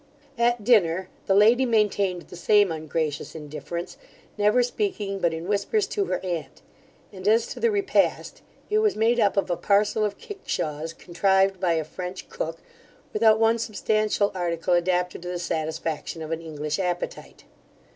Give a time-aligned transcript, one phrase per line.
[0.39, 3.97] At dinner, the lady maintained the same ungracious indifference,
[4.35, 6.63] never speaking but in whispers to her aunt;
[7.13, 8.41] and as to the repast,
[8.71, 12.63] it was made up of a parcel of kickshaws, contrived by a French cook,
[13.13, 17.43] without one substantial article adapted to the satisfaction of an English appetite.